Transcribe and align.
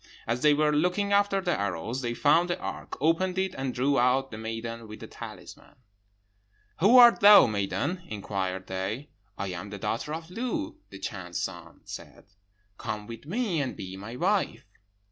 As 0.25 0.41
they 0.41 0.55
were 0.55 0.75
looking 0.75 1.13
after 1.13 1.41
the 1.41 1.51
arrows, 1.51 2.01
they 2.01 2.15
found 2.15 2.49
the 2.49 2.57
ark, 2.59 2.97
opened 2.99 3.37
it, 3.37 3.53
and 3.53 3.71
drew 3.71 3.99
out 3.99 4.31
the 4.31 4.37
maiden 4.39 4.87
with 4.87 4.99
the 4.99 5.05
talisman. 5.05 5.75
"'Who 6.79 6.97
art 6.97 7.19
thou, 7.19 7.45
maiden?' 7.45 8.01
inquired 8.07 8.65
they. 8.65 9.11
'I 9.37 9.47
am 9.49 9.69
the 9.69 9.77
daughter 9.77 10.11
of 10.15 10.31
Lu.' 10.31 10.77
The 10.89 10.97
Chan's 10.97 11.39
son 11.39 11.81
said, 11.83 12.25
'Come 12.79 13.05
with 13.05 13.27
me, 13.27 13.61
and 13.61 13.75
be 13.75 13.95
my 13.95 14.15
wife.' 14.15 14.65